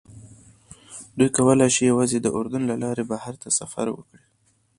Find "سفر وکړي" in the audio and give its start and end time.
3.59-4.23